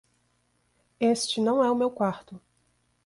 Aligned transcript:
Este 0.99 1.39
não 1.39 1.63
é 1.63 1.69
o 1.69 1.75
meu 1.75 1.91
quarto. 1.91 2.41